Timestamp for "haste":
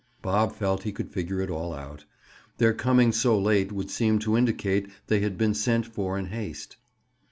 6.29-6.77